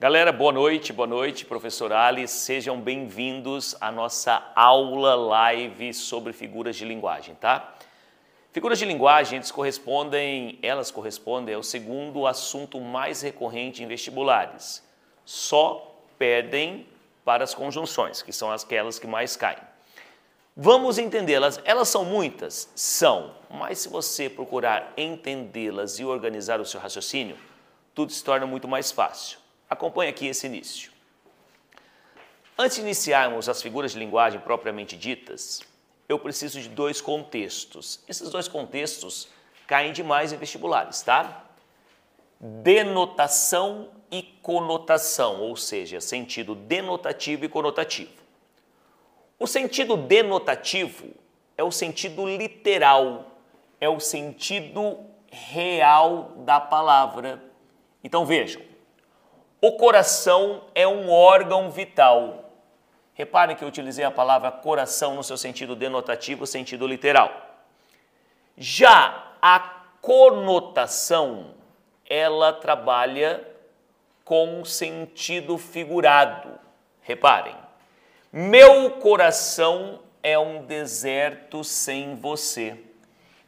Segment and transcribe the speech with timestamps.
[0.00, 2.28] Galera, boa noite, boa noite, professor Ali.
[2.28, 7.74] Sejam bem-vindos à nossa aula live sobre figuras de linguagem, tá?
[8.52, 14.84] Figuras de linguagem, eles correspondem, elas correspondem ao segundo assunto mais recorrente em vestibulares.
[15.24, 16.86] Só perdem
[17.24, 19.58] para as conjunções, que são aquelas que mais caem.
[20.56, 21.60] Vamos entendê-las.
[21.64, 22.70] Elas são muitas?
[22.76, 23.34] São.
[23.50, 27.36] Mas se você procurar entendê-las e organizar o seu raciocínio,
[27.92, 29.47] tudo se torna muito mais fácil.
[29.68, 30.90] Acompanhe aqui esse início.
[32.56, 35.62] Antes de iniciarmos as figuras de linguagem propriamente ditas,
[36.08, 38.00] eu preciso de dois contextos.
[38.08, 39.28] Esses dois contextos
[39.66, 41.44] caem demais em vestibulares, tá?
[42.40, 48.10] Denotação e conotação, ou seja, sentido denotativo e conotativo.
[49.38, 51.10] O sentido denotativo
[51.56, 53.38] é o sentido literal,
[53.80, 54.98] é o sentido
[55.30, 57.42] real da palavra.
[58.02, 58.62] Então vejam,
[59.60, 62.44] o coração é um órgão vital.
[63.14, 67.32] Reparem que eu utilizei a palavra coração no seu sentido denotativo, sentido literal.
[68.56, 69.58] Já a
[70.00, 71.54] conotação,
[72.08, 73.46] ela trabalha
[74.24, 76.50] com sentido figurado.
[77.02, 77.56] Reparem,
[78.32, 82.78] meu coração é um deserto sem você.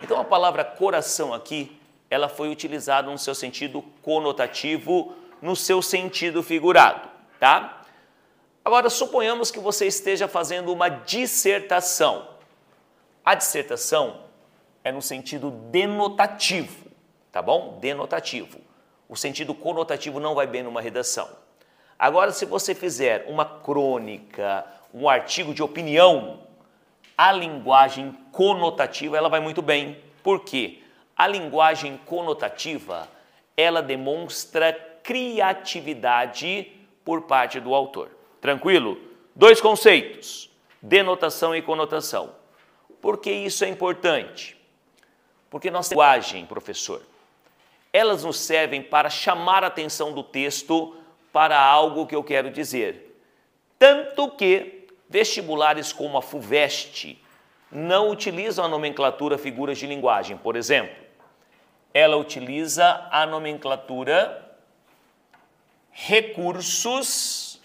[0.02, 6.42] Então a palavra coração aqui, ela foi utilizada no seu sentido conotativo, no seu sentido
[6.42, 7.82] figurado, tá?
[8.64, 12.28] Agora, suponhamos que você esteja fazendo uma dissertação.
[13.24, 14.20] A dissertação
[14.84, 16.86] é no sentido denotativo,
[17.32, 17.78] tá bom?
[17.80, 18.58] Denotativo.
[19.08, 21.28] O sentido conotativo não vai bem numa redação.
[21.98, 26.40] Agora, se você fizer uma crônica, um artigo de opinião,
[27.16, 30.02] a linguagem conotativa ela vai muito bem.
[30.22, 30.82] Por quê?
[31.16, 33.08] A linguagem conotativa
[33.56, 34.72] ela demonstra
[35.10, 36.70] criatividade
[37.04, 38.12] por parte do autor.
[38.40, 38.96] Tranquilo?
[39.34, 40.48] Dois conceitos:
[40.80, 42.30] denotação e conotação.
[43.02, 44.56] Por que isso é importante?
[45.50, 47.02] Porque nossa linguagem, professor,
[47.92, 50.94] elas nos servem para chamar a atenção do texto
[51.32, 53.20] para algo que eu quero dizer.
[53.80, 57.20] Tanto que vestibulares como a FUVEST
[57.72, 60.94] não utilizam a nomenclatura figuras de linguagem, por exemplo.
[61.92, 64.49] Ela utiliza a nomenclatura
[65.90, 67.60] recursos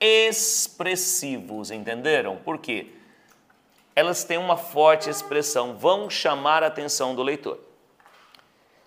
[0.00, 2.36] expressivos, entenderam?
[2.36, 2.92] Por quê?
[3.94, 7.58] Elas têm uma forte expressão, vão chamar a atenção do leitor.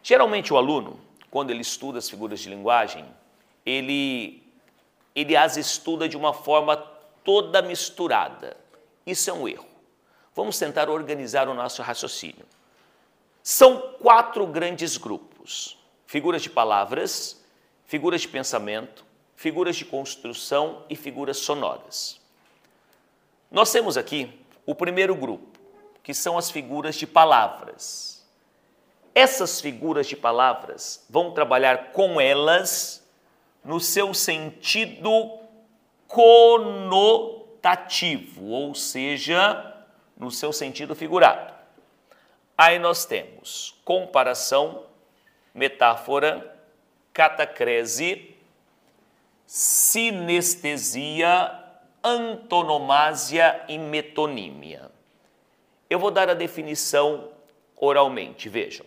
[0.01, 3.05] Geralmente o aluno, quando ele estuda as figuras de linguagem,
[3.65, 4.43] ele,
[5.15, 6.75] ele as estuda de uma forma
[7.23, 8.57] toda misturada.
[9.05, 9.67] Isso é um erro.
[10.35, 12.45] Vamos tentar organizar o nosso raciocínio.
[13.43, 17.42] São quatro grandes grupos: figuras de palavras,
[17.85, 19.05] figuras de pensamento,
[19.35, 22.19] figuras de construção e figuras sonoras.
[23.51, 25.59] Nós temos aqui o primeiro grupo,
[26.01, 28.25] que são as figuras de palavras.
[29.13, 33.03] Essas figuras de palavras vão trabalhar com elas
[33.63, 35.39] no seu sentido
[36.07, 39.85] conotativo, ou seja,
[40.17, 41.53] no seu sentido figurado.
[42.57, 44.85] Aí nós temos comparação,
[45.53, 46.52] metáfora,
[47.13, 48.35] catacrese,
[49.45, 51.51] sinestesia,
[52.03, 54.91] antonomásia e metonímia.
[55.89, 57.29] Eu vou dar a definição
[57.77, 58.85] oralmente, vejam.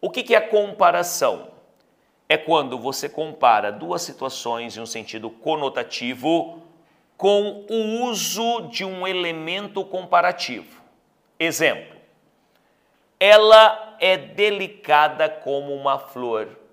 [0.00, 1.52] O que é a comparação?
[2.28, 6.62] É quando você compara duas situações em um sentido conotativo
[7.16, 10.82] com o uso de um elemento comparativo.
[11.38, 11.96] Exemplo:
[13.18, 16.63] ela é delicada como uma flor.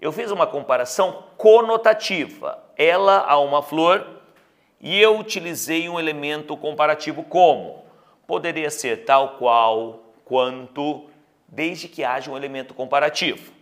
[0.00, 4.06] Eu fiz uma comparação conotativa, ela a uma flor,
[4.80, 7.84] e eu utilizei um elemento comparativo como
[8.28, 11.08] poderia ser tal qual, quanto,
[11.48, 13.52] desde que haja um elemento comparativo.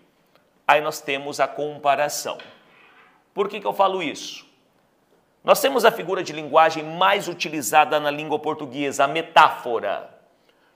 [0.67, 2.37] Aí nós temos a comparação.
[3.33, 4.45] Por que, que eu falo isso?
[5.45, 10.11] Nós temos a figura de linguagem mais utilizada na língua portuguesa, a metáfora.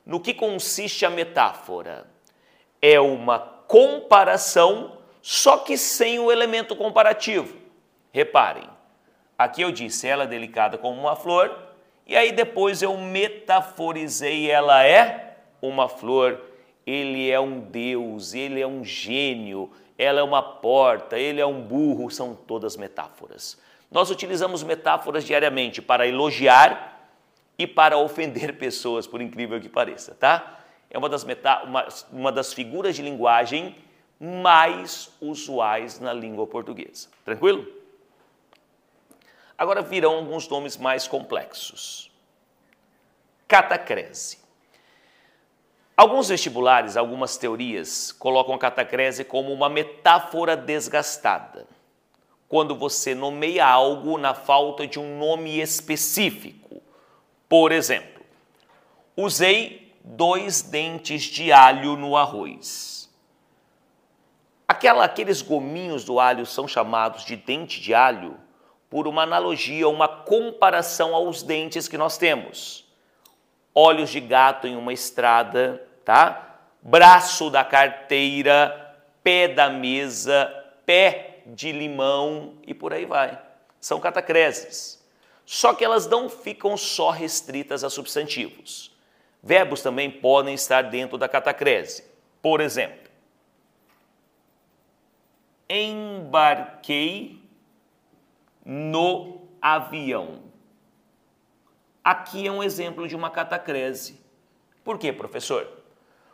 [0.07, 2.07] No que consiste a metáfora?
[2.81, 7.57] É uma comparação só que sem o elemento comparativo.
[8.13, 8.69] Reparem,
[9.39, 11.57] aqui eu disse ela é delicada como uma flor,
[12.07, 16.41] e aí depois eu metaforizei ela é uma flor,
[16.87, 21.61] ele é um deus, ele é um gênio, ela é uma porta, ele é um
[21.61, 23.59] burro, são todas metáforas.
[23.91, 26.99] Nós utilizamos metáforas diariamente para elogiar
[27.59, 30.59] e para ofender pessoas, por incrível que pareça, tá?
[30.89, 33.77] É uma das, uma, uma das figuras de linguagem
[34.21, 37.09] mais usuais na língua portuguesa.
[37.25, 37.67] Tranquilo?
[39.57, 42.11] Agora virão alguns nomes mais complexos.
[43.49, 44.39] Catacrese.
[45.97, 51.67] Alguns vestibulares, algumas teorias, colocam a catacrese como uma metáfora desgastada.
[52.49, 56.83] Quando você nomeia algo na falta de um nome específico.
[57.49, 58.25] Por exemplo,
[59.17, 63.00] usei dois dentes de alho no arroz.
[64.71, 68.39] Aquela, aqueles gominhos do alho são chamados de dente de alho
[68.89, 72.87] por uma analogia, uma comparação aos dentes que nós temos.
[73.75, 76.61] Olhos de gato em uma estrada, tá?
[76.81, 78.95] Braço da carteira,
[79.25, 80.49] pé da mesa,
[80.87, 83.43] pé de limão e por aí vai.
[83.81, 85.05] São catacreses.
[85.45, 88.97] Só que elas não ficam só restritas a substantivos.
[89.43, 92.05] Verbos também podem estar dentro da catacrese.
[92.41, 93.00] Por exemplo,
[95.71, 97.41] embarquei
[98.65, 100.41] no avião.
[102.03, 104.21] Aqui é um exemplo de uma catacrese.
[104.83, 105.69] Por quê, professor?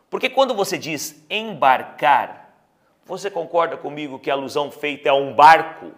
[0.09, 2.51] Porque quando você diz embarcar,
[3.05, 5.91] você concorda comigo que a alusão feita é a um barco?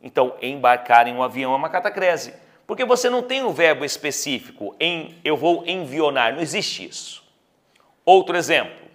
[0.00, 2.32] Então, embarcar em um avião é uma catacrese.
[2.66, 7.24] Porque você não tem o um verbo específico em eu vou envionar, não existe isso.
[8.04, 8.85] Outro exemplo.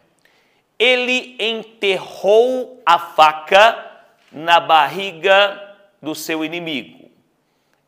[0.81, 4.01] Ele enterrou a faca
[4.31, 7.07] na barriga do seu inimigo.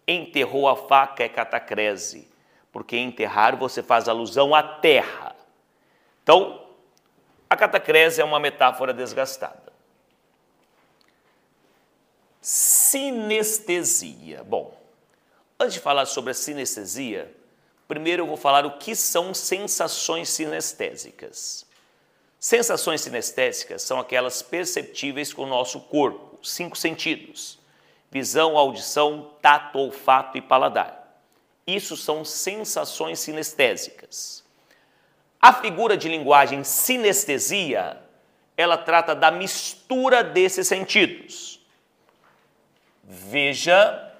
[0.07, 2.27] Enterrou a faca é catacrese,
[2.71, 5.35] porque enterrar você faz alusão à terra.
[6.21, 6.67] Então,
[7.49, 9.73] a catacrese é uma metáfora desgastada.
[12.39, 14.43] Sinestesia.
[14.43, 14.79] Bom,
[15.59, 17.35] antes de falar sobre a sinestesia,
[17.87, 21.72] primeiro eu vou falar o que são sensações sinestésicas.
[22.43, 27.57] Sensações sinestésicas são aquelas perceptíveis com o nosso corpo, cinco sentidos:
[28.11, 31.21] visão, audição, tato, olfato e paladar.
[31.65, 34.43] Isso são sensações sinestésicas.
[35.41, 38.03] A figura de linguagem sinestesia,
[38.57, 41.65] ela trata da mistura desses sentidos.
[43.05, 44.13] Veja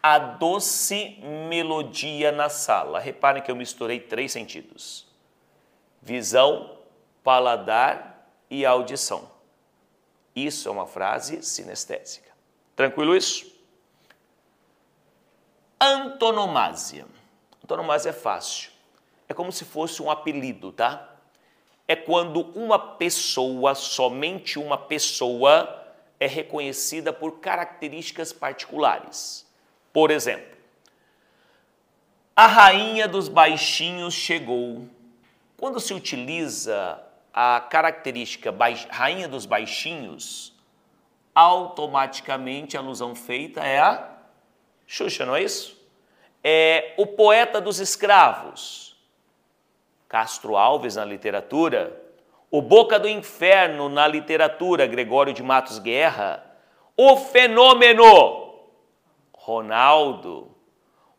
[0.00, 1.18] a doce
[1.48, 3.00] melodia na sala.
[3.00, 5.04] Reparem que eu misturei três sentidos:
[6.00, 6.75] visão,
[7.26, 9.28] paladar e audição.
[10.34, 12.30] Isso é uma frase sinestésica.
[12.74, 13.52] Tranquilo isso?
[15.80, 17.06] Antonomásia.
[17.62, 18.76] Antonomásia é fácil
[19.28, 21.14] é como se fosse um apelido, tá?
[21.88, 25.84] É quando uma pessoa, somente uma pessoa,
[26.18, 29.46] é reconhecida por características particulares.
[29.92, 30.56] Por exemplo,
[32.34, 34.88] a rainha dos baixinhos chegou.
[35.56, 37.02] Quando se utiliza
[37.38, 38.54] a característica
[38.88, 40.54] rainha dos baixinhos,
[41.34, 44.16] automaticamente a alusão feita é a
[44.86, 45.76] Xuxa, não é isso?
[46.42, 48.96] É o poeta dos escravos.
[50.08, 52.00] Castro Alves na literatura,
[52.50, 56.42] o Boca do Inferno na literatura, Gregório de Matos Guerra,
[56.96, 58.44] o fenômeno.
[59.34, 60.56] Ronaldo,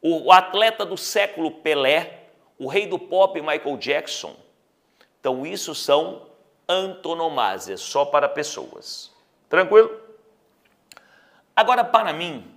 [0.02, 4.47] o atleta do século Pelé, o rei do pop Michael Jackson.
[5.20, 6.28] Então, isso são
[6.68, 9.12] antonomásias, só para pessoas.
[9.50, 9.90] Tranquilo?
[11.56, 12.54] Agora, para mim,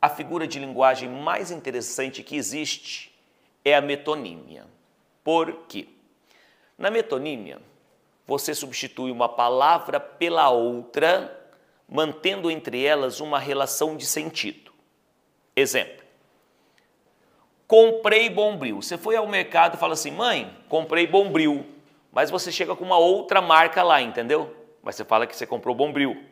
[0.00, 3.12] a figura de linguagem mais interessante que existe
[3.64, 4.66] é a metonímia.
[5.24, 5.88] Por quê?
[6.76, 7.58] Na metonímia,
[8.26, 11.48] você substitui uma palavra pela outra,
[11.88, 14.72] mantendo entre elas uma relação de sentido.
[15.56, 16.03] Exemplo:
[17.66, 18.80] comprei bombril.
[18.80, 21.66] Você foi ao mercado e fala assim: mãe, comprei bombril.
[22.12, 24.54] Mas você chega com uma outra marca lá, entendeu?
[24.82, 26.22] Mas você fala que você comprou bombril.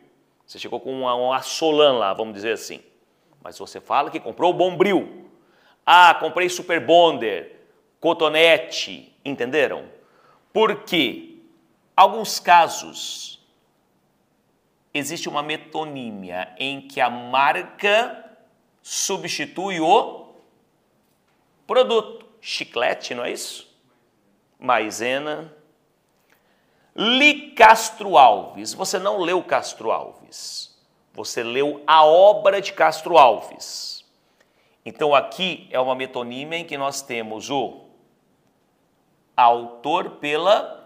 [0.45, 2.81] Você chegou com uma, uma Solan lá, vamos dizer assim.
[3.41, 5.29] Mas você fala que comprou bombril.
[5.85, 7.53] Ah, comprei Super Bonder
[7.99, 9.85] cotonete, entenderam?
[10.51, 11.37] Porque
[11.95, 13.41] alguns casos
[14.93, 18.37] existe uma metonímia em que a marca
[18.81, 20.22] substitui o
[21.65, 22.25] produto.
[22.41, 23.71] Chiclete, não é isso?
[24.59, 25.53] Maisena.
[26.95, 28.73] Li Castro Alves.
[28.73, 30.77] Você não leu Castro Alves.
[31.13, 34.03] Você leu a obra de Castro Alves.
[34.85, 37.85] Então aqui é uma metonímia em que nós temos o
[39.35, 40.83] autor pela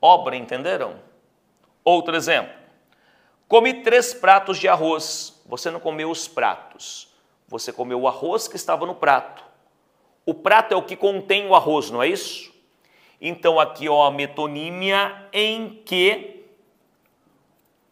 [0.00, 0.98] obra, entenderam?
[1.84, 2.54] Outro exemplo.
[3.46, 5.42] Comi três pratos de arroz.
[5.46, 7.09] Você não comeu os pratos.
[7.50, 9.44] Você comeu o arroz que estava no prato.
[10.24, 12.54] O prato é o que contém o arroz, não é isso?
[13.20, 16.44] Então aqui ó, a metonímia em que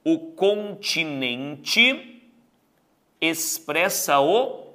[0.05, 2.23] o continente
[3.21, 4.69] expressa o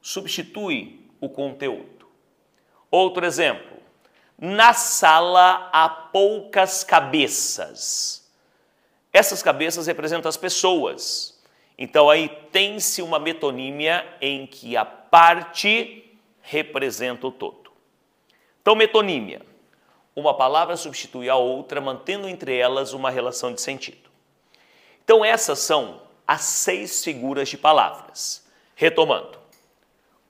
[0.00, 2.06] substitui o conteúdo.
[2.88, 3.78] Outro exemplo.
[4.38, 8.30] Na sala há poucas cabeças.
[9.12, 11.33] Essas cabeças representam as pessoas.
[11.76, 17.72] Então aí tem-se uma metonímia em que a parte representa o todo.
[18.60, 19.42] Então, metonímia.
[20.16, 24.08] Uma palavra substitui a outra, mantendo entre elas uma relação de sentido.
[25.02, 28.46] Então, essas são as seis figuras de palavras.
[28.74, 29.38] Retomando: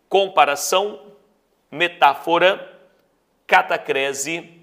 [0.09, 1.13] comparação,
[1.71, 2.77] metáfora,
[3.47, 4.61] catacrese,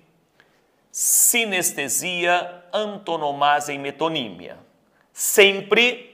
[0.92, 4.58] sinestesia, antonomasia e metonímia.
[5.14, 6.11] Sempre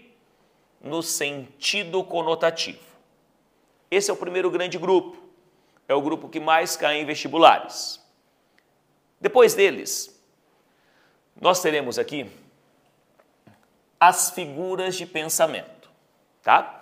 [0.82, 2.86] no sentido conotativo.
[3.90, 5.18] Esse é o primeiro grande grupo.
[5.88, 8.04] É o grupo que mais cai em vestibulares.
[9.20, 10.22] Depois deles,
[11.40, 12.30] nós teremos aqui
[14.00, 15.90] as figuras de pensamento,
[16.44, 16.82] tá?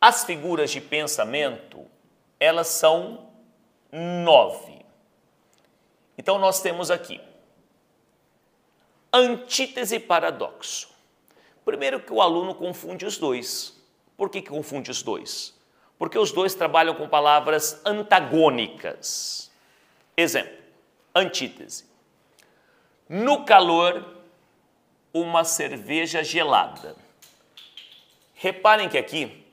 [0.00, 1.86] As figuras de pensamento,
[2.40, 3.30] elas são
[3.92, 4.84] nove.
[6.16, 7.20] Então nós temos aqui
[9.12, 10.93] antítese e paradoxo.
[11.64, 13.74] Primeiro que o aluno confunde os dois.
[14.16, 15.54] Por que, que confunde os dois?
[15.98, 19.50] Porque os dois trabalham com palavras antagônicas.
[20.16, 20.56] Exemplo,
[21.14, 21.84] antítese.
[23.08, 24.04] No calor,
[25.12, 26.96] uma cerveja gelada.
[28.34, 29.44] Reparem que aqui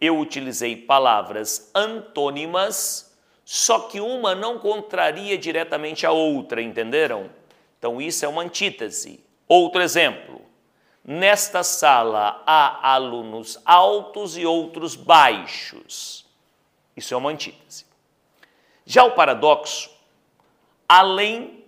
[0.00, 7.30] eu utilizei palavras antônimas, só que uma não contraria diretamente a outra, entenderam?
[7.78, 9.24] Então isso é uma antítese.
[9.48, 10.45] Outro exemplo.
[11.08, 16.26] Nesta sala há alunos altos e outros baixos.
[16.96, 17.86] Isso é uma antítese.
[18.84, 19.88] Já o paradoxo,
[20.88, 21.64] além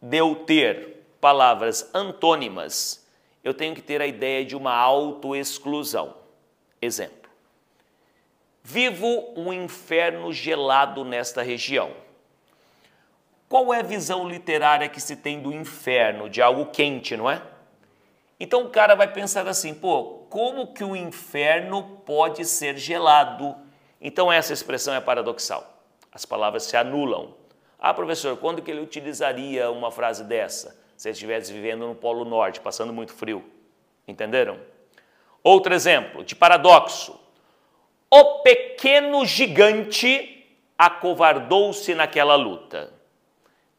[0.00, 3.06] de eu ter palavras antônimas,
[3.44, 6.16] eu tenho que ter a ideia de uma autoexclusão.
[6.80, 7.30] Exemplo.
[8.64, 11.92] Vivo um inferno gelado nesta região.
[13.48, 17.51] Qual é a visão literária que se tem do inferno, de algo quente, não é?
[18.42, 23.54] Então o cara vai pensar assim, pô, como que o inferno pode ser gelado?
[24.00, 25.80] Então essa expressão é paradoxal.
[26.10, 27.36] As palavras se anulam.
[27.78, 30.76] Ah, professor, quando que ele utilizaria uma frase dessa?
[30.96, 33.44] Se ele estivesse vivendo no Polo Norte, passando muito frio.
[34.08, 34.58] Entenderam?
[35.40, 37.20] Outro exemplo de paradoxo.
[38.10, 40.44] O pequeno gigante
[40.76, 42.92] acovardou-se naquela luta.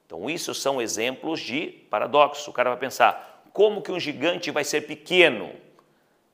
[0.05, 2.49] Então, isso são exemplos de paradoxo.
[2.49, 5.53] O cara vai pensar, como que um gigante vai ser pequeno?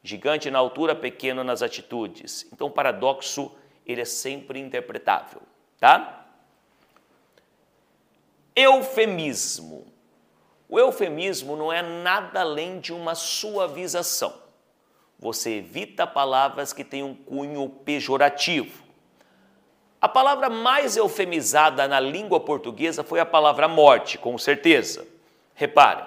[0.01, 2.47] Gigante na altura, pequeno nas atitudes.
[2.53, 3.51] Então, o paradoxo,
[3.85, 5.41] ele é sempre interpretável,
[5.77, 6.25] tá?
[8.55, 9.85] Eufemismo.
[10.69, 14.33] O eufemismo não é nada além de uma suavização.
[15.19, 18.83] Você evita palavras que têm um cunho pejorativo.
[19.99, 25.05] A palavra mais eufemizada na língua portuguesa foi a palavra morte, com certeza.
[25.53, 26.05] Reparem,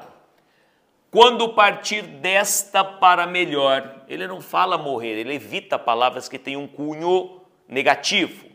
[1.13, 6.67] quando partir desta para melhor, ele não fala morrer, ele evita palavras que têm um
[6.67, 8.47] cunho negativo.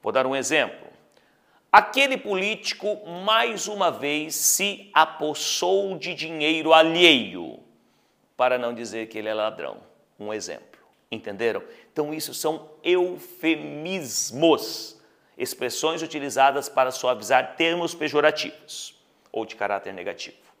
[0.00, 0.86] Vou dar um exemplo.
[1.72, 7.58] Aquele político mais uma vez se apossou de dinheiro alheio,
[8.36, 9.78] para não dizer que ele é ladrão.
[10.20, 10.80] Um exemplo.
[11.10, 11.64] Entenderam?
[11.92, 14.22] Então, isso são eufemismos,
[15.36, 18.96] expressões utilizadas para suavizar termos pejorativos
[19.32, 20.51] ou de caráter negativo.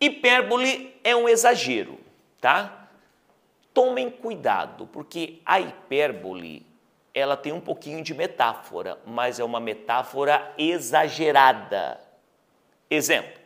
[0.00, 1.98] Hipérbole é um exagero,
[2.40, 2.88] tá?
[3.74, 6.66] Tomem cuidado, porque a hipérbole
[7.14, 12.00] ela tem um pouquinho de metáfora, mas é uma metáfora exagerada.
[12.90, 13.40] Exemplo: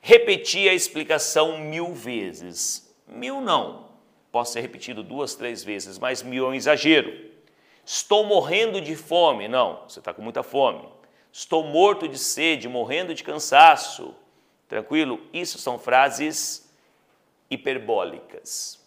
[0.00, 2.94] repeti a explicação mil vezes.
[3.06, 3.88] Mil não,
[4.30, 7.26] pode ser repetido duas, três vezes, mas mil é um exagero.
[7.84, 9.46] Estou morrendo de fome.
[9.46, 10.88] Não, você está com muita fome.
[11.32, 14.14] Estou morto de sede, morrendo de cansaço.
[14.68, 15.20] Tranquilo?
[15.32, 16.68] Isso são frases
[17.48, 18.84] hiperbólicas.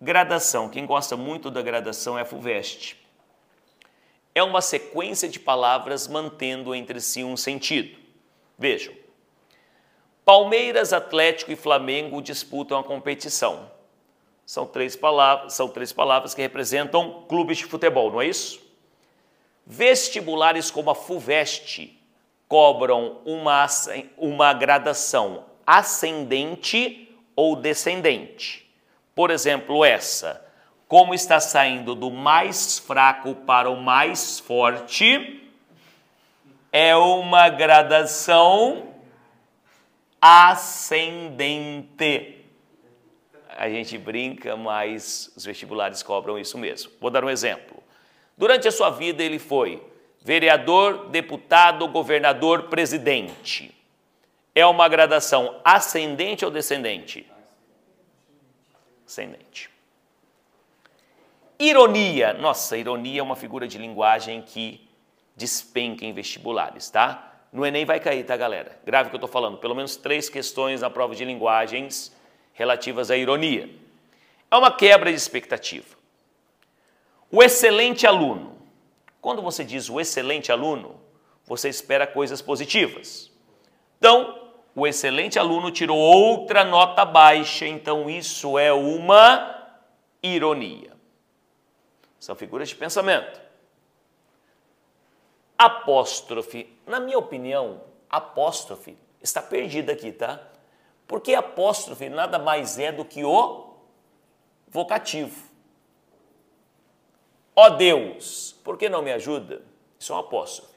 [0.00, 0.68] Gradação.
[0.68, 2.96] Quem gosta muito da gradação é a FUVEST.
[4.34, 7.96] É uma sequência de palavras mantendo entre si um sentido.
[8.58, 8.94] Vejam.
[10.24, 13.70] Palmeiras, Atlético e Flamengo disputam a competição.
[14.44, 18.60] São três palavras, são três palavras que representam clubes de futebol, não é isso?
[19.66, 21.98] Vestibulares como a FUVEST
[22.54, 23.66] cobram uma,
[24.16, 28.72] uma gradação ascendente ou descendente.
[29.12, 30.40] Por exemplo, essa,
[30.86, 35.42] como está saindo do mais fraco para o mais forte,
[36.70, 38.94] é uma gradação
[40.22, 41.26] ascendente.
[43.48, 46.92] A gente brinca, mas os vestibulares cobram isso mesmo.
[47.00, 47.82] Vou dar um exemplo.
[48.38, 49.82] Durante a sua vida, ele foi
[50.24, 53.72] vereador, deputado, governador, presidente.
[54.54, 57.30] É uma gradação ascendente ou descendente?
[59.06, 59.70] Ascendente.
[61.58, 62.32] Ironia.
[62.32, 64.88] Nossa, ironia é uma figura de linguagem que
[65.36, 67.32] despenca em vestibulares, tá?
[67.52, 68.78] No Enem vai cair, tá, galera?
[68.84, 69.58] Grave o que eu estou falando.
[69.58, 72.16] Pelo menos três questões na prova de linguagens
[72.54, 73.68] relativas à ironia.
[74.50, 75.96] É uma quebra de expectativa.
[77.30, 78.53] O excelente aluno.
[79.24, 81.00] Quando você diz o excelente aluno,
[81.46, 83.32] você espera coisas positivas.
[83.96, 89.66] Então, o excelente aluno tirou outra nota baixa, então isso é uma
[90.22, 90.92] ironia.
[92.20, 93.40] São figuras de pensamento.
[95.56, 96.78] Apóstrofe.
[96.86, 100.38] Na minha opinião, apóstrofe está perdida aqui, tá?
[101.06, 103.74] Porque apóstrofe nada mais é do que o
[104.68, 105.53] vocativo.
[107.56, 109.62] Ó Deus, por que não me ajuda?
[109.98, 110.74] Isso é um apóstrofe.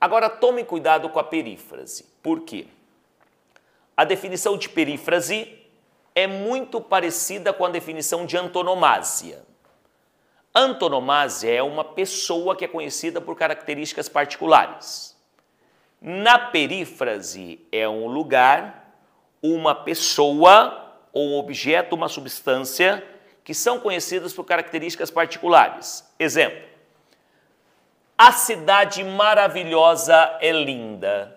[0.00, 2.04] Agora tome cuidado com a perífrase.
[2.22, 2.68] Por quê?
[3.96, 5.58] A definição de perífrase
[6.14, 9.42] é muito parecida com a definição de antonomásia.
[10.54, 15.16] Antonomásia é uma pessoa que é conhecida por características particulares.
[16.00, 18.96] Na perífrase é um lugar,
[19.42, 23.04] uma pessoa ou um objeto, uma substância
[23.46, 26.04] que são conhecidas por características particulares.
[26.18, 26.68] Exemplo:
[28.18, 31.32] a cidade maravilhosa é linda.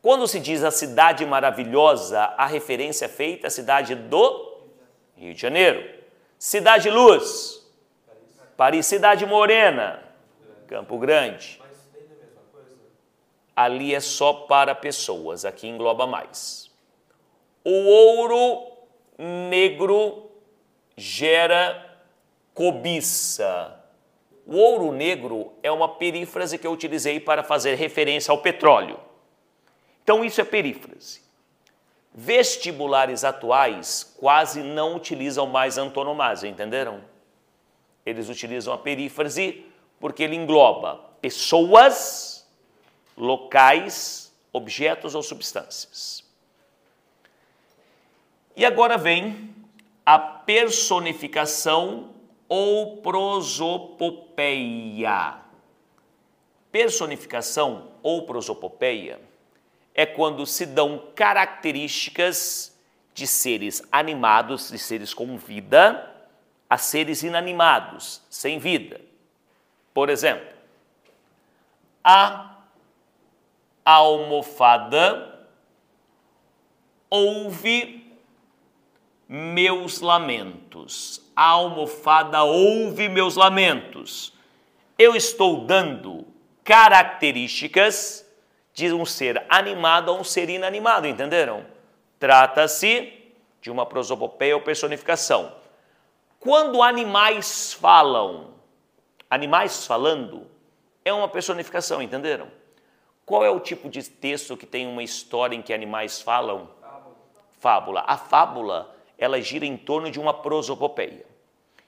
[0.00, 4.62] Quando se diz a cidade maravilhosa, a referência é feita à cidade do
[5.16, 5.96] Rio de Janeiro.
[6.38, 7.66] Cidade Luz,
[8.56, 10.00] Paris, Cidade Morena,
[10.68, 11.60] Campo Grande.
[13.56, 16.70] Ali é só para pessoas, aqui engloba mais.
[17.64, 18.76] O ouro
[19.18, 20.25] negro
[20.96, 22.00] gera
[22.54, 23.78] cobiça.
[24.46, 28.98] O ouro negro é uma perífrase que eu utilizei para fazer referência ao petróleo.
[30.02, 31.20] Então, isso é perífrase.
[32.14, 37.02] Vestibulares atuais quase não utilizam mais antonomásia, entenderam?
[38.06, 39.66] Eles utilizam a perífrase
[40.00, 42.46] porque ele engloba pessoas,
[43.16, 46.24] locais, objetos ou substâncias.
[48.54, 49.54] E agora vem
[50.06, 52.14] a personificação
[52.48, 55.34] ou prosopopeia.
[56.70, 59.20] Personificação ou prosopopeia
[59.92, 62.74] é quando se dão características
[63.12, 66.14] de seres animados, de seres com vida,
[66.70, 69.00] a seres inanimados, sem vida.
[69.92, 70.54] Por exemplo,
[72.04, 72.58] a
[73.84, 75.36] almofada
[77.08, 77.95] ouve
[79.28, 81.22] meus lamentos.
[81.34, 84.32] A almofada ouve meus lamentos.
[84.98, 86.26] Eu estou dando
[86.64, 88.26] características
[88.72, 91.64] de um ser animado a um ser inanimado, entenderam?
[92.18, 93.12] Trata-se
[93.60, 95.52] de uma prosopopeia ou personificação.
[96.38, 98.54] Quando animais falam,
[99.28, 100.46] animais falando,
[101.04, 102.48] é uma personificação, entenderam?
[103.24, 106.70] Qual é o tipo de texto que tem uma história em que animais falam?
[106.80, 107.14] Fábula.
[107.58, 108.04] fábula.
[108.06, 111.24] A fábula, ela gira em torno de uma prosopopeia.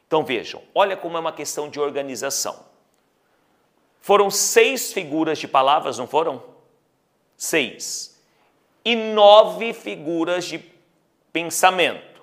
[0.06, 2.66] Então vejam, olha como é uma questão de organização.
[4.00, 6.42] Foram seis figuras de palavras, não foram?
[7.36, 8.18] Seis.
[8.84, 10.64] E nove figuras de
[11.32, 12.22] pensamento.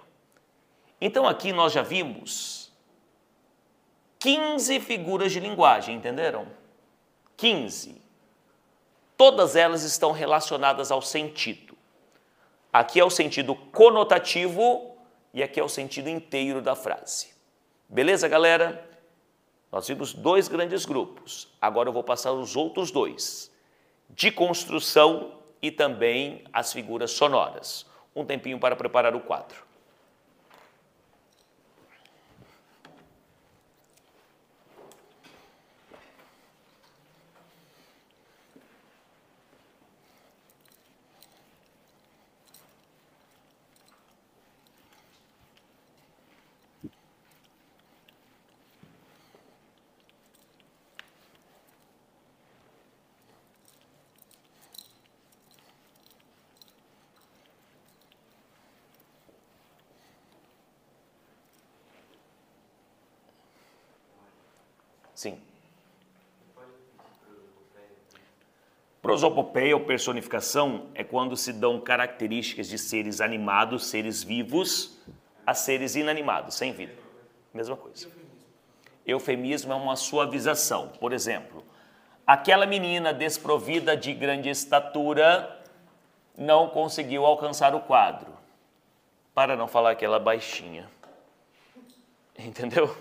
[0.99, 2.65] Então aqui nós já vimos
[4.25, 6.47] 15 figuras de linguagem, entenderam?
[7.37, 8.01] 15.
[9.15, 11.77] Todas elas estão relacionadas ao sentido.
[12.73, 14.94] Aqui é o sentido conotativo
[15.35, 17.27] e aqui é o sentido inteiro da frase.
[17.89, 18.89] Beleza, galera?
[19.69, 21.53] Nós vimos dois grandes grupos.
[21.61, 23.51] Agora eu vou passar os outros dois:
[24.09, 27.85] de construção e também as figuras sonoras.
[28.15, 29.64] Um tempinho para preparar o quadro.
[65.15, 65.39] Sim.
[69.01, 74.97] Prosopopeia ou personificação é quando se dão características de seres animados, seres vivos,
[75.45, 76.93] a seres inanimados, sem vida.
[77.53, 78.09] Mesma coisa.
[79.05, 80.89] Eufemismo é uma suavização.
[80.99, 81.63] Por exemplo,
[82.25, 85.63] aquela menina desprovida de grande estatura
[86.35, 88.33] não conseguiu alcançar o quadro.
[89.33, 90.89] Para não falar que ela é baixinha.
[92.37, 92.95] Entendeu?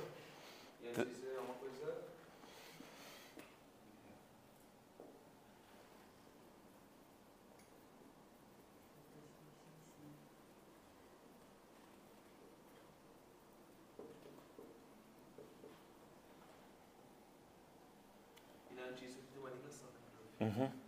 [20.44, 20.83] Mm-hmm.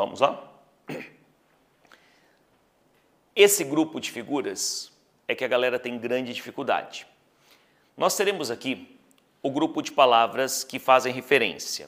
[0.00, 0.42] Vamos lá?
[3.36, 4.90] Esse grupo de figuras
[5.28, 7.06] é que a galera tem grande dificuldade.
[7.98, 8.98] Nós teremos aqui
[9.42, 11.86] o grupo de palavras que fazem referência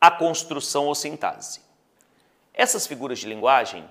[0.00, 1.60] à construção ou sintase.
[2.52, 3.90] Essas figuras de linguagem,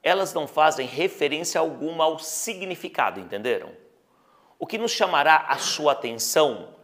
[0.00, 3.72] elas não fazem referência alguma ao significado, entenderam?
[4.56, 6.76] O que nos chamará a sua atenção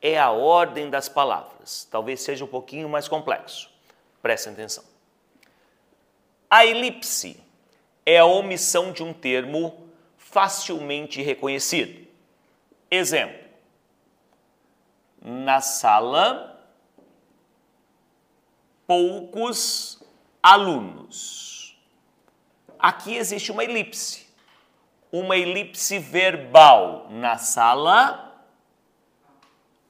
[0.00, 1.86] é a ordem das palavras.
[1.88, 3.71] Talvez seja um pouquinho mais complexo.
[4.22, 4.84] Prestem atenção.
[6.48, 7.42] A elipse
[8.06, 12.06] é a omissão de um termo facilmente reconhecido.
[12.88, 13.48] Exemplo:
[15.20, 16.64] na sala,
[18.86, 20.00] poucos
[20.40, 21.76] alunos.
[22.78, 24.28] Aqui existe uma elipse.
[25.10, 27.08] Uma elipse verbal.
[27.10, 28.46] Na sala,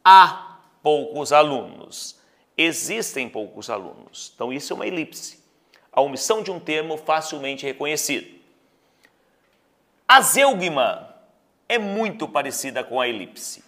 [0.02, 2.21] há poucos alunos
[2.62, 4.32] existem poucos alunos.
[4.34, 5.42] Então, isso é uma elipse.
[5.92, 8.40] A omissão de um termo facilmente reconhecido.
[10.08, 11.14] A zeugma
[11.68, 13.64] é muito parecida com a elipse.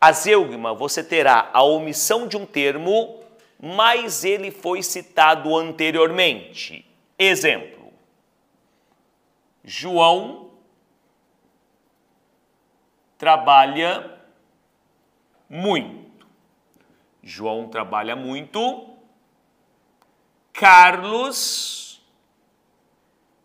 [0.00, 3.22] A zeugma, você terá a omissão de um termo,
[3.58, 6.86] mas ele foi citado anteriormente.
[7.18, 7.92] Exemplo:
[9.64, 10.50] João
[13.16, 14.18] trabalha
[15.48, 16.03] muito.
[17.24, 18.90] João trabalha muito.
[20.52, 22.02] Carlos,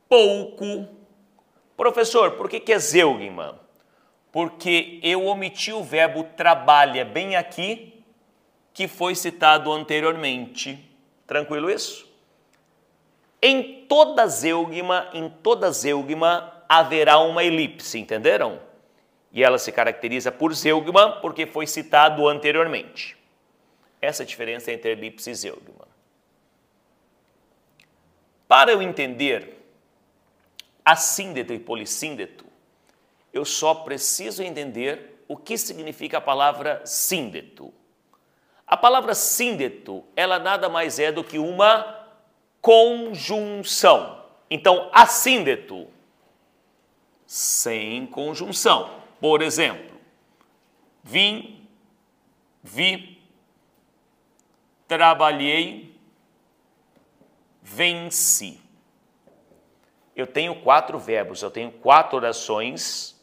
[0.09, 0.87] pouco.
[1.77, 3.57] Professor, por que, que é zeugma?
[4.31, 8.03] Porque eu omiti o verbo trabalha bem aqui,
[8.73, 10.85] que foi citado anteriormente.
[11.25, 12.07] Tranquilo isso?
[13.41, 18.59] Em toda zeugma, em toda zeugma haverá uma elipse, entenderam?
[19.31, 23.18] E ela se caracteriza por zeugma porque foi citado anteriormente.
[24.01, 25.88] Essa diferença entre elipse e zeugma.
[28.47, 29.57] Para eu entender
[30.83, 32.45] assíndeto e polissíndeto,
[33.31, 37.71] eu só preciso entender o que significa a palavra síndeto.
[38.65, 42.07] A palavra síndeto, ela nada mais é do que uma
[42.62, 44.25] conjunção.
[44.49, 45.88] Então, assíndeto,
[47.25, 48.89] sem conjunção.
[49.19, 49.99] Por exemplo,
[51.03, 51.67] vim,
[52.63, 53.18] vi,
[54.89, 55.95] trabalhei,
[57.62, 58.60] venci.
[60.15, 63.15] Eu tenho quatro verbos, eu tenho quatro orações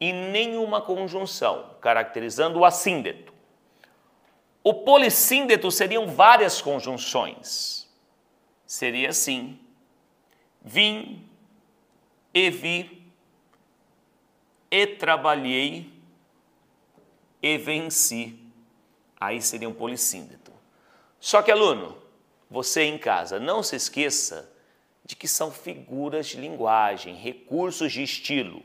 [0.00, 3.32] e nenhuma conjunção, caracterizando o assíndeto.
[4.64, 7.86] O polissíndeto seriam várias conjunções.
[8.66, 9.60] Seria assim:
[10.60, 11.24] vim,
[12.32, 13.12] e vi,
[14.70, 15.92] e trabalhei,
[17.42, 18.38] e venci.
[19.20, 20.47] Aí seria um polissíndeto.
[21.20, 21.96] Só que, aluno,
[22.50, 24.50] você em casa, não se esqueça
[25.04, 28.62] de que são figuras de linguagem, recursos de estilo.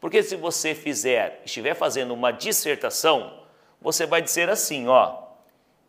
[0.00, 3.42] Porque se você fizer, estiver fazendo uma dissertação,
[3.80, 5.22] você vai dizer assim, ó: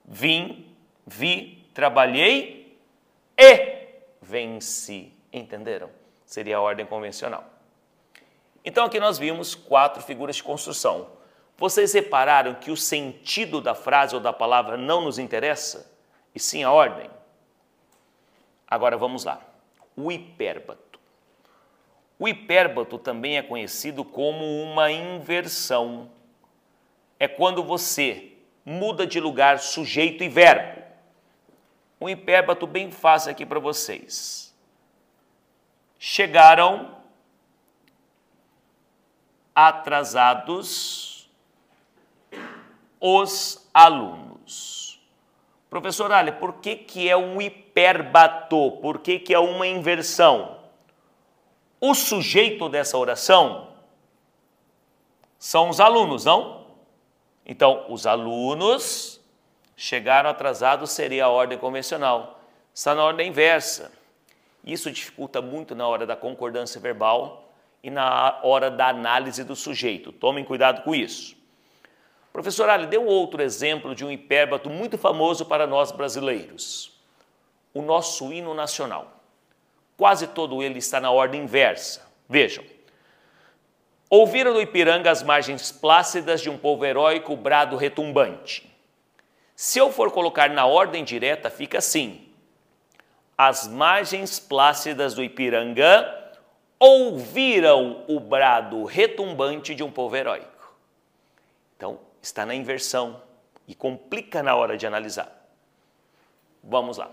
[0.06, 0.74] vim,
[1.06, 2.78] vi, trabalhei
[3.38, 3.88] e
[4.22, 5.12] venci.
[5.32, 5.89] Entenderam?
[6.26, 7.44] Seria a ordem convencional.
[8.63, 11.08] Então aqui nós vimos quatro figuras de construção.
[11.58, 15.89] Vocês repararam que o sentido da frase ou da palavra não nos interessa,
[16.36, 17.10] e sim a ordem?
[18.67, 19.41] Agora vamos lá.
[19.95, 21.00] O hipérbato.
[22.19, 26.12] O hipérbato também é conhecido como uma inversão.
[27.17, 28.34] É quando você
[28.65, 30.84] muda de lugar sujeito e verbo.
[32.00, 34.54] Um hipérbato bem fácil aqui para vocês.
[35.98, 36.98] Chegaram
[39.54, 41.30] atrasados
[43.00, 44.85] os alunos.
[45.76, 48.72] Professor, olha, por que, que é um hiperbato?
[48.82, 50.58] Por que, que é uma inversão?
[51.82, 53.68] O sujeito dessa oração
[55.38, 56.66] são os alunos, não?
[57.46, 59.20] Então, os alunos
[59.76, 62.40] chegaram atrasados seria a ordem convencional.
[62.74, 63.92] Está na ordem inversa.
[64.64, 67.52] Isso dificulta muito na hora da concordância verbal
[67.84, 70.14] e na hora da análise do sujeito.
[70.14, 71.35] Tomem cuidado com isso.
[72.36, 76.91] Professor Ali, dê um outro exemplo de um hipérbato muito famoso para nós brasileiros.
[77.74, 79.24] O nosso hino nacional.
[79.95, 82.06] Quase todo ele está na ordem inversa.
[82.28, 82.62] Vejam.
[84.10, 88.69] Ouviram no Ipiranga as margens plácidas de um povo heróico brado retumbante.
[89.56, 92.28] Se eu for colocar na ordem direta, fica assim:
[93.38, 96.34] As margens plácidas do Ipiranga
[96.78, 100.76] ouviram o brado retumbante de um povo heróico.
[101.78, 103.22] Então, está na inversão
[103.68, 105.32] e complica na hora de analisar.
[106.64, 107.12] Vamos lá.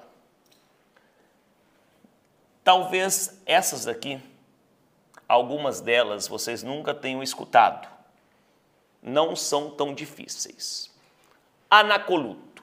[2.64, 4.20] Talvez essas daqui,
[5.28, 7.88] algumas delas vocês nunca tenham escutado.
[9.02, 10.90] Não são tão difíceis.
[11.68, 12.62] Anacoluto.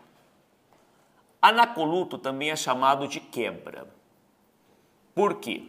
[1.42, 3.88] Anacoluto também é chamado de quebra.
[5.14, 5.68] Por quê?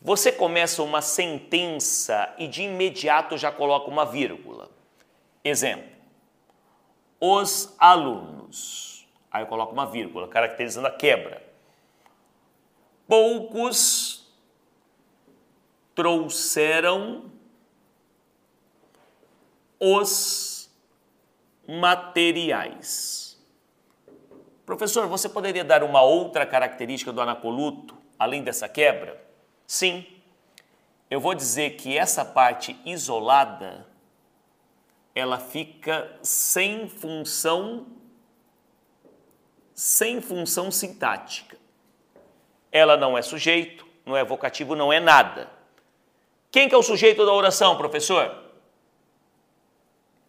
[0.00, 4.68] Você começa uma sentença e de imediato já coloca uma vírgula.
[5.44, 5.91] Exemplo:
[7.24, 9.06] os alunos.
[9.30, 11.40] Aí eu coloco uma vírgula, caracterizando a quebra.
[13.06, 14.28] Poucos
[15.94, 17.30] trouxeram
[19.78, 20.68] os
[21.68, 23.40] materiais.
[24.66, 29.22] Professor, você poderia dar uma outra característica do anacoluto, além dessa quebra?
[29.64, 30.04] Sim,
[31.08, 33.91] eu vou dizer que essa parte isolada
[35.14, 37.86] ela fica sem função
[39.74, 41.56] sem função sintática.
[42.70, 45.50] Ela não é sujeito, não é vocativo, não é nada.
[46.50, 48.50] Quem que é o sujeito da oração, professor?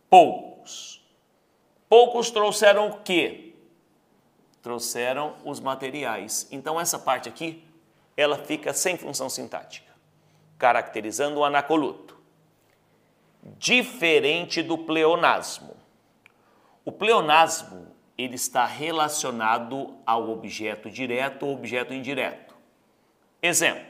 [0.09, 1.03] Poucos.
[1.87, 3.53] Poucos trouxeram o quê?
[4.61, 6.47] Trouxeram os materiais.
[6.51, 7.63] Então essa parte aqui
[8.15, 9.91] ela fica sem função sintática,
[10.57, 12.12] caracterizando o anacoluto.
[13.57, 15.75] Diferente do pleonasmo.
[16.85, 22.55] O pleonasmo ele está relacionado ao objeto direto ou objeto indireto.
[23.41, 23.85] Exemplo: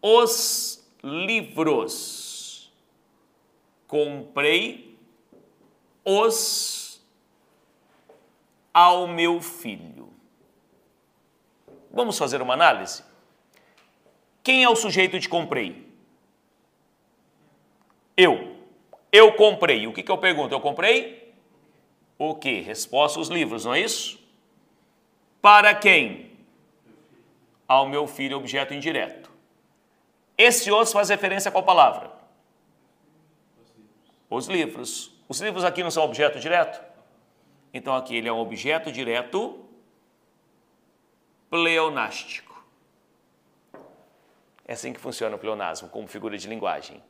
[0.00, 2.72] os livros.
[3.86, 4.96] Comprei
[6.04, 7.04] os
[8.72, 10.08] ao meu filho.
[11.90, 13.02] Vamos fazer uma análise?
[14.44, 15.89] Quem é o sujeito de comprei?
[18.20, 18.54] Eu.
[19.10, 19.86] Eu comprei.
[19.86, 20.54] O que, que eu pergunto?
[20.54, 21.34] Eu comprei?
[22.18, 22.60] O que?
[22.60, 24.20] Resposta os livros, não é isso?
[25.40, 26.30] Para quem?
[27.66, 29.30] Ao meu filho, objeto indireto.
[30.36, 32.10] Esse os faz referência a qual palavra?
[34.28, 35.10] Os livros.
[35.26, 36.84] Os livros aqui não são objeto direto?
[37.72, 39.64] Então aqui ele é um objeto direto
[41.48, 42.62] pleonástico.
[44.66, 47.02] É assim que funciona o pleonasmo, como figura de linguagem.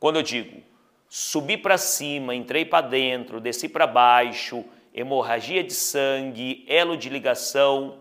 [0.00, 0.70] Quando eu digo
[1.10, 7.98] subi para cima, entrei para dentro, desci para baixo, hemorragia de sangue, elo de ligação,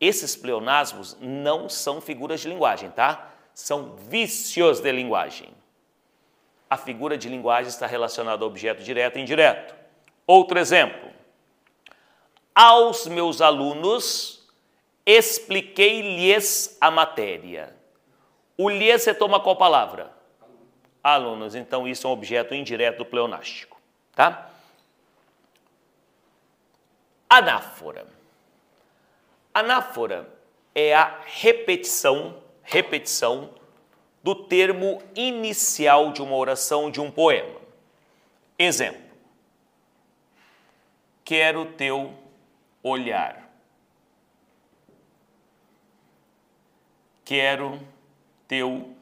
[0.00, 3.30] esses pleonasmos não são figuras de linguagem, tá?
[3.54, 5.50] São vícios de linguagem.
[6.70, 9.74] A figura de linguagem está relacionada ao objeto direto e indireto.
[10.26, 11.12] Outro exemplo.
[12.54, 14.48] Aos meus alunos
[15.04, 17.76] expliquei-lhes a matéria.
[18.56, 20.21] O lhes toma qual palavra?
[21.02, 21.54] Alunos.
[21.54, 23.80] Então, isso é um objeto indireto do pleonástico.
[24.14, 24.50] Tá?
[27.28, 28.06] Anáfora.
[29.54, 30.28] Anáfora
[30.74, 33.54] é a repetição, repetição
[34.22, 37.60] do termo inicial de uma oração de um poema.
[38.58, 39.02] Exemplo:
[41.24, 42.14] Quero teu
[42.82, 43.50] olhar.
[47.24, 47.80] Quero
[48.46, 48.94] teu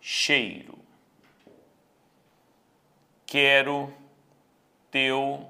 [0.00, 0.75] cheiro.
[3.36, 3.92] Quero
[4.90, 5.46] teu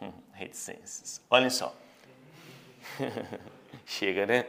[0.00, 1.20] hum, reticências.
[1.28, 1.74] Olhem só.
[3.84, 4.44] Chega, né?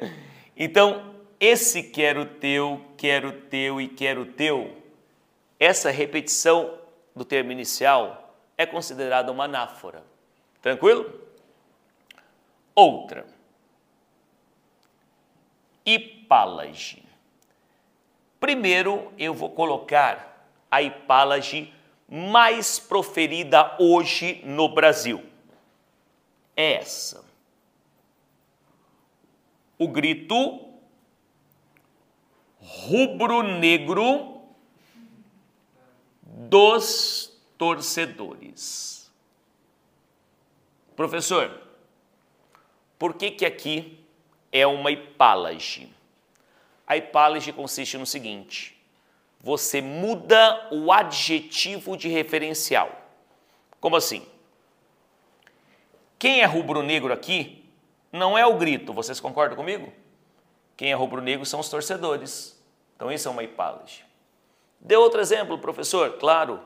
[0.56, 4.84] Então, esse quero teu, quero teu e quero teu,
[5.60, 6.80] essa repetição
[7.16, 10.04] do termo inicial é considerada uma anáfora.
[10.62, 11.12] Tranquilo?
[12.76, 13.26] Outra.
[15.84, 17.02] Hipálage.
[18.40, 21.74] Primeiro eu vou colocar a hipálage
[22.08, 25.24] mais proferida hoje no Brasil.
[26.56, 27.26] É essa.
[29.78, 30.66] O grito
[32.60, 34.42] rubro-negro
[36.22, 39.12] dos torcedores.
[40.96, 41.62] Professor,
[42.98, 44.00] por que que aqui
[44.52, 45.94] é uma hipálage?
[46.88, 48.75] A hipálage consiste no seguinte:
[49.46, 52.90] você muda o adjetivo de referencial.
[53.80, 54.26] Como assim?
[56.18, 57.64] Quem é rubro-negro aqui
[58.12, 59.94] não é o grito, vocês concordam comigo?
[60.76, 62.60] Quem é rubro-negro são os torcedores.
[62.96, 64.04] Então isso é uma hipálage.
[64.80, 66.14] Dê outro exemplo, professor.
[66.14, 66.60] Claro.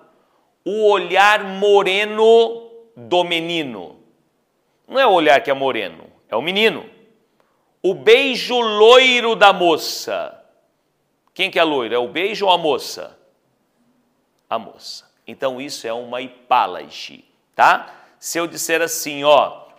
[0.63, 3.99] O olhar moreno do menino.
[4.87, 6.89] Não é o olhar que é moreno, é o menino.
[7.83, 10.38] O beijo loiro da moça.
[11.39, 11.95] Quem que é loiro?
[11.95, 13.17] É o beijo ou a moça?
[14.49, 15.09] A moça.
[15.25, 17.23] Então isso é uma hipálage,
[17.55, 17.95] tá?
[18.19, 19.69] Se eu disser assim, ó,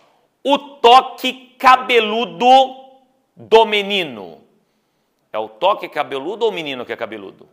[0.43, 2.47] o toque cabeludo
[3.35, 4.41] do menino.
[5.31, 7.47] É o toque cabeludo ou o menino que é cabeludo?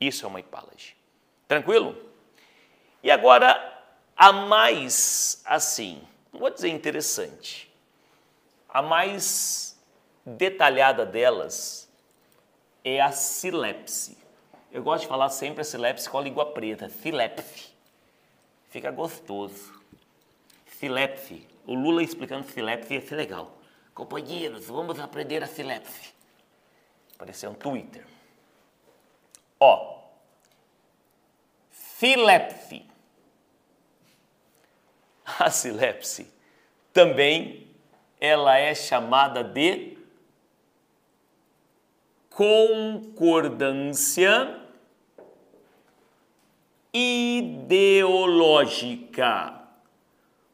[0.00, 0.96] Isso é uma hipálage.
[1.46, 1.96] Tranquilo?
[3.04, 3.84] E agora,
[4.16, 7.72] a mais, assim, não vou dizer interessante,
[8.68, 9.80] a mais
[10.24, 11.85] detalhada delas
[12.88, 14.16] é a silepse.
[14.70, 17.74] Eu gosto de falar sempre a silepse com a língua preta, silepse.
[18.68, 19.74] Fica gostoso.
[20.78, 21.44] Silepse.
[21.66, 23.58] O Lula explicando silepse ia ser legal.
[23.92, 26.14] Companheiros, vamos aprender a silepse.
[27.14, 28.06] Apareceu um Twitter.
[29.58, 30.04] Ó,
[31.72, 32.86] silepse.
[35.40, 36.32] A silepse
[36.92, 37.66] também
[38.20, 39.95] ela é chamada de
[42.36, 44.60] concordância
[46.92, 49.54] ideológica.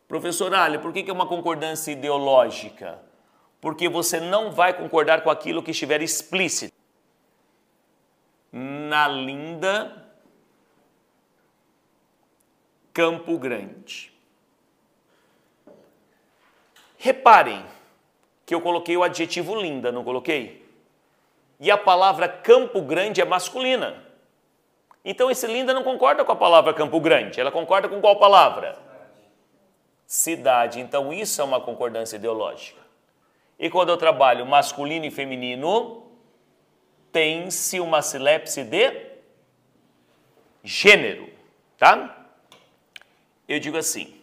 [0.07, 3.03] Professor Ali, por que é uma concordância ideológica?
[3.61, 6.73] Porque você não vai concordar com aquilo que estiver explícito.
[8.53, 10.07] Na linda
[12.92, 14.12] Campo Grande.
[16.97, 17.66] Reparem
[18.47, 20.62] que eu coloquei o adjetivo linda, não coloquei?
[21.62, 24.05] E a palavra Campo Grande é masculina.
[25.03, 28.92] Então esse linda não concorda com a palavra Campo Grande, ela concorda com qual palavra?
[30.12, 30.79] cidade.
[30.79, 32.79] Então, isso é uma concordância ideológica.
[33.59, 36.07] E quando eu trabalho masculino e feminino,
[37.11, 39.07] tem-se uma silepse de
[40.62, 41.31] gênero,
[41.79, 42.27] tá?
[43.48, 44.20] Eu digo assim,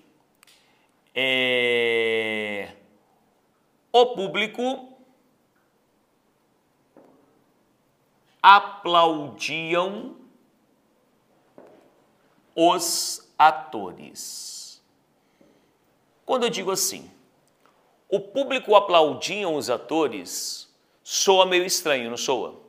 [1.16, 2.70] é,
[3.92, 4.89] o público
[8.42, 10.16] aplaudiam
[12.56, 14.82] os atores.
[16.26, 17.10] Quando eu digo assim,
[18.10, 20.70] o público aplaudiam os atores,
[21.04, 22.60] soa meio estranho, não soa?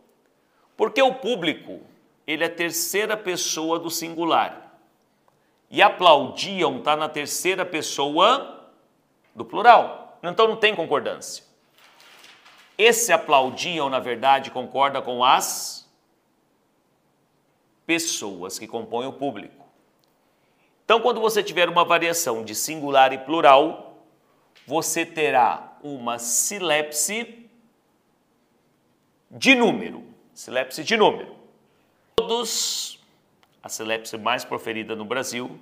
[0.76, 1.80] Porque o público,
[2.26, 4.78] ele é a terceira pessoa do singular.
[5.70, 8.70] E aplaudiam está na terceira pessoa
[9.34, 10.18] do plural.
[10.22, 11.44] Então não tem concordância.
[12.82, 15.86] Esse aplaudiam, na verdade, concorda com as
[17.84, 19.66] pessoas que compõem o público.
[20.82, 24.02] Então, quando você tiver uma variação de singular e plural,
[24.66, 27.46] você terá uma silepse
[29.30, 30.02] de número.
[30.32, 31.36] Silepse de número.
[32.16, 32.98] Todos,
[33.62, 35.60] a silepse mais proferida no Brasil,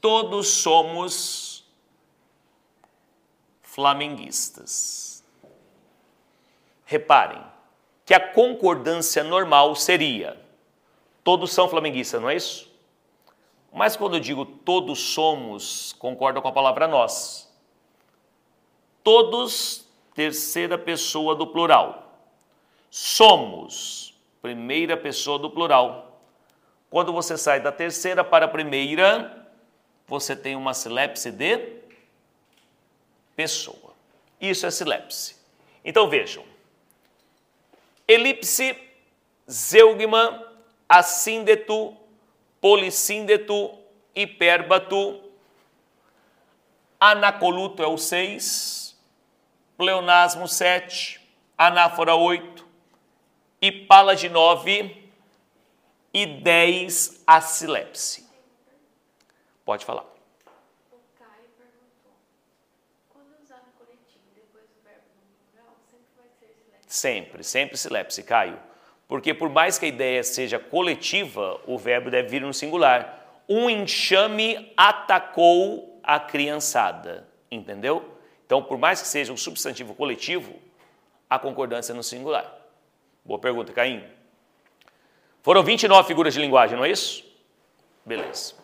[0.00, 1.50] todos somos
[3.70, 5.09] flamenguistas.
[6.90, 7.40] Reparem
[8.04, 10.36] que a concordância normal seria:
[11.22, 12.68] todos são flamenguistas, não é isso?
[13.72, 17.48] Mas quando eu digo todos somos, concordo com a palavra nós.
[19.04, 22.12] Todos terceira pessoa do plural.
[22.90, 26.20] Somos, primeira pessoa do plural.
[26.90, 29.48] Quando você sai da terceira para a primeira,
[30.08, 31.72] você tem uma silepse de
[33.36, 33.94] pessoa.
[34.40, 35.36] Isso é silepse.
[35.84, 36.49] Então vejam:
[38.12, 38.76] elipse,
[39.48, 40.44] zeugma,
[40.88, 41.96] assíndeto,
[42.60, 43.78] polissíndeto,
[44.14, 45.22] hipérbato,
[46.98, 48.98] anacoluto é o 6,
[49.76, 51.20] pleonasmo 7,
[51.56, 52.66] anáfora 8,
[53.62, 53.70] e
[54.16, 55.10] de 9
[56.12, 58.28] e 10 a silepse.
[59.64, 60.04] Pode falar.
[60.90, 62.12] O Caio perguntou:
[63.08, 66.79] quando usar no coletivo depois do verbo no plural, sempre vai ser silepse?
[66.90, 68.58] Sempre, sempre silepse, Caio.
[69.06, 73.42] Porque por mais que a ideia seja coletiva, o verbo deve vir no singular.
[73.48, 78.18] Um enxame atacou a criançada, entendeu?
[78.44, 80.52] Então, por mais que seja um substantivo coletivo,
[81.28, 82.52] a concordância é no singular.
[83.24, 84.04] Boa pergunta, Caim.
[85.44, 87.24] Foram 29 figuras de linguagem, não é isso?
[88.04, 88.54] Beleza.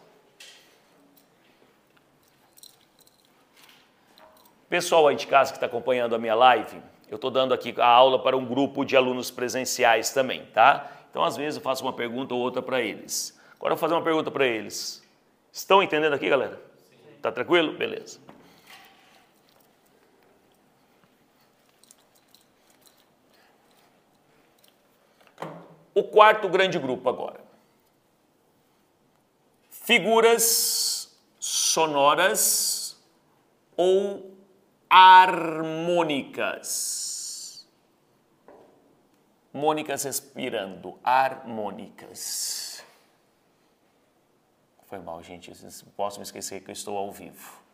[4.68, 7.87] Pessoal aí de casa que está acompanhando a minha live, eu estou dando aqui a
[7.87, 10.91] aula para um grupo de alunos presenciais também, tá?
[11.11, 13.39] Então, às vezes, eu faço uma pergunta ou outra para eles.
[13.55, 15.03] Agora, eu vou fazer uma pergunta para eles.
[15.53, 16.61] Estão entendendo aqui, galera?
[16.91, 16.97] Sim.
[17.23, 17.73] Tá tranquilo?
[17.73, 18.19] Beleza.
[25.95, 27.41] O quarto grande grupo agora.
[29.71, 33.03] Figuras sonoras
[33.75, 34.36] ou
[34.97, 36.57] harmônicas.
[39.53, 42.82] Mônicas respirando, harmônicas.
[44.86, 45.53] Foi mal, gente.
[45.94, 47.66] Posso me esquecer que eu estou ao vivo.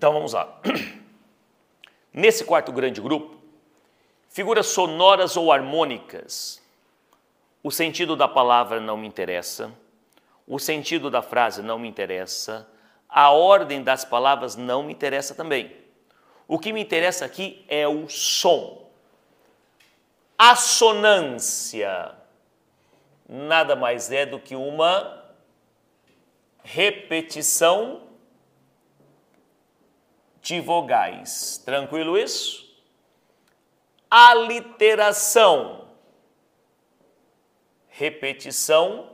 [0.00, 0.58] Então vamos lá.
[2.10, 3.36] Nesse quarto grande grupo,
[4.30, 6.58] figuras sonoras ou harmônicas.
[7.62, 9.70] O sentido da palavra não me interessa,
[10.46, 12.66] o sentido da frase não me interessa,
[13.06, 15.70] a ordem das palavras não me interessa também.
[16.48, 18.90] O que me interessa aqui é o som.
[20.38, 22.14] Assonância
[23.28, 25.22] nada mais é do que uma
[26.64, 28.08] repetição
[30.42, 31.58] de vogais.
[31.64, 32.68] Tranquilo isso?
[34.10, 35.88] Aliteração.
[37.88, 39.10] Repetição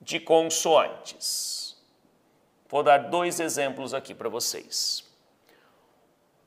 [0.00, 1.76] de consoantes.
[2.68, 5.04] Vou dar dois exemplos aqui para vocês.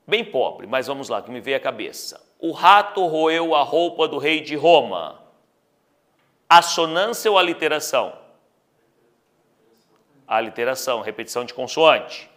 [0.07, 2.23] Bem pobre, mas vamos lá, que me veio a cabeça.
[2.39, 5.21] O rato roeu a roupa do rei de Roma.
[6.49, 8.17] Assonância ou aliteração?
[10.27, 12.29] Aliteração, repetição de consoante.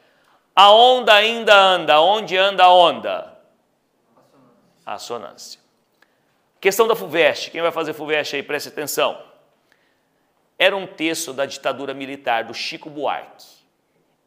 [0.59, 2.01] A onda ainda anda.
[2.01, 3.39] Onde anda a onda?
[4.85, 5.61] A assonância.
[6.61, 7.53] Questão da FUVEST.
[7.53, 9.23] Quem vai fazer FUVEST aí, preste atenção.
[10.59, 13.47] Era um texto da ditadura militar do Chico Buarque.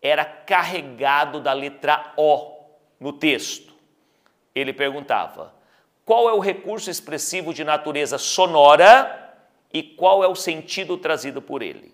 [0.02, 2.62] Era carregado da letra O
[2.98, 3.74] no texto.
[4.56, 5.54] Ele perguntava:
[6.06, 9.36] qual é o recurso expressivo de natureza sonora
[9.74, 11.94] e qual é o sentido trazido por ele?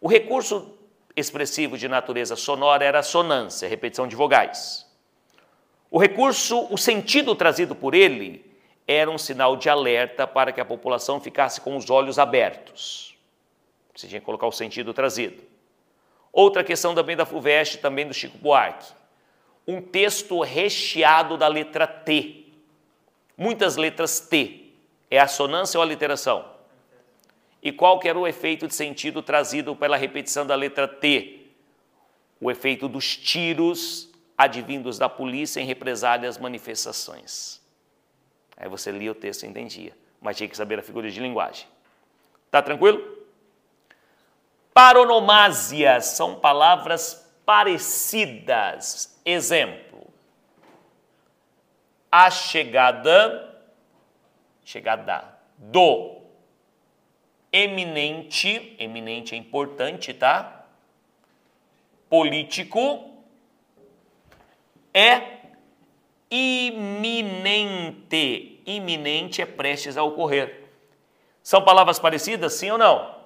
[0.00, 0.78] O recurso
[1.16, 4.86] expressivo de natureza sonora era a sonância, repetição de vogais.
[5.90, 8.50] O recurso, o sentido trazido por ele
[8.86, 13.16] era um sinal de alerta para que a população ficasse com os olhos abertos.
[13.94, 15.42] Você tinha que colocar o sentido trazido.
[16.32, 18.90] Outra questão também da FUVEST, também do Chico Buarque.
[19.66, 22.46] Um texto recheado da letra T.
[23.36, 24.72] Muitas letras T.
[25.10, 26.51] É a sonância ou a literação?
[27.62, 31.46] E qual que era o efeito de sentido trazido pela repetição da letra T?
[32.40, 37.60] O efeito dos tiros advindos da polícia em represália às manifestações.
[38.56, 41.66] Aí você lia o texto e entendia, mas tinha que saber a figura de linguagem.
[42.50, 43.18] Tá tranquilo?
[44.74, 49.20] Paronomásias são palavras parecidas.
[49.24, 50.12] Exemplo:
[52.10, 53.62] a chegada,
[54.64, 56.21] chegada do
[57.52, 60.64] eminente, eminente é importante, tá?
[62.08, 63.12] Político
[64.94, 65.40] é
[66.30, 67.02] iminente.
[68.64, 70.62] Iminente é prestes a ocorrer.
[71.42, 73.20] São palavras parecidas, sim ou não?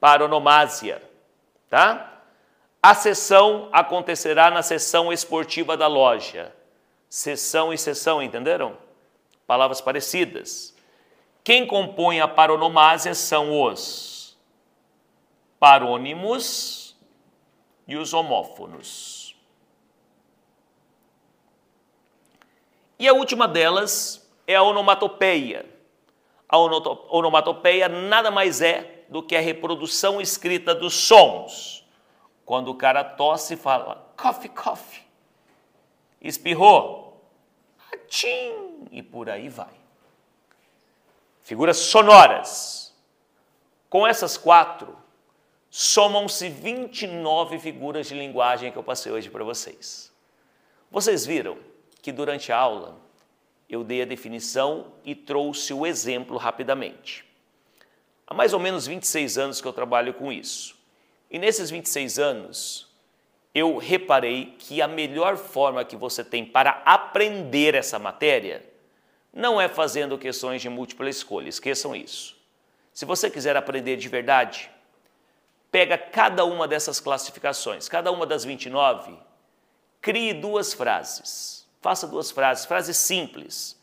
[0.00, 1.02] Paronomásia,
[1.68, 2.22] tá?
[2.82, 6.54] A sessão acontecerá na sessão esportiva da loja.
[7.08, 8.76] Sessão e sessão, entenderam?
[9.46, 10.71] Palavras parecidas.
[11.44, 14.38] Quem compõe a paronomásia são os
[15.58, 16.96] parônimos
[17.86, 19.36] e os homófonos.
[22.98, 25.66] E a última delas é a onomatopeia.
[26.48, 31.84] A onomatopeia nada mais é do que a reprodução escrita dos sons.
[32.44, 35.02] Quando o cara tosse, fala coffee, coffee.
[36.20, 37.20] Espirrou,
[37.92, 39.81] atim, e por aí vai.
[41.42, 42.94] Figuras sonoras.
[43.90, 44.96] Com essas quatro,
[45.68, 50.12] somam-se 29 figuras de linguagem que eu passei hoje para vocês.
[50.90, 51.58] Vocês viram
[52.00, 52.96] que durante a aula
[53.68, 57.24] eu dei a definição e trouxe o exemplo rapidamente.
[58.26, 60.78] Há mais ou menos 26 anos que eu trabalho com isso.
[61.30, 62.88] E nesses 26 anos,
[63.54, 68.71] eu reparei que a melhor forma que você tem para aprender essa matéria
[69.32, 72.36] não é fazendo questões de múltipla escolha, esqueçam isso.
[72.92, 74.70] Se você quiser aprender de verdade,
[75.70, 79.18] pega cada uma dessas classificações, cada uma das 29,
[80.00, 81.66] crie duas frases.
[81.80, 83.80] Faça duas frases, frases simples,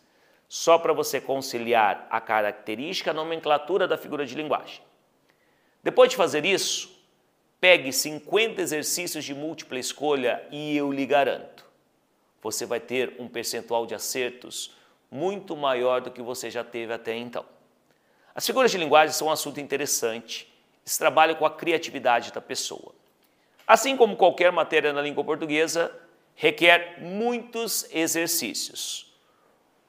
[0.48, 4.82] só para você conciliar a característica, a nomenclatura da figura de linguagem.
[5.84, 6.96] Depois de fazer isso,
[7.60, 11.66] pegue 50 exercícios de múltipla escolha e eu lhe garanto,
[12.42, 14.78] você vai ter um percentual de acertos
[15.12, 17.46] muito maior do que você já teve até então.
[18.34, 20.52] As figuras de linguagem são um assunto interessante.
[20.86, 22.94] Eles trabalham com a criatividade da pessoa.
[23.68, 25.92] Assim como qualquer matéria na língua portuguesa,
[26.36, 29.14] requer muitos exercícios.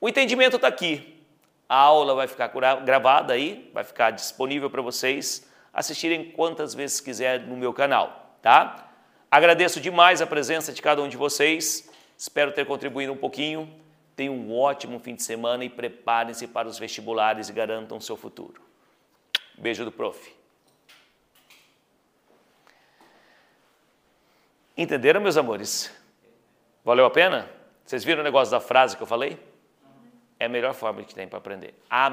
[0.01, 1.23] O entendimento está aqui.
[1.69, 2.49] A aula vai ficar
[2.85, 8.89] gravada aí, vai ficar disponível para vocês assistirem quantas vezes quiser no meu canal, tá?
[9.31, 11.89] Agradeço demais a presença de cada um de vocês.
[12.19, 13.73] Espero ter contribuído um pouquinho.
[14.21, 18.61] Tenham um ótimo fim de semana e preparem-se para os vestibulares e garantam seu futuro.
[19.57, 20.37] Beijo do prof.
[24.77, 25.91] Entenderam, meus amores?
[26.85, 27.49] Valeu a pena?
[27.83, 29.39] Vocês viram o negócio da frase que eu falei?
[30.39, 31.73] É a melhor forma que tem para aprender.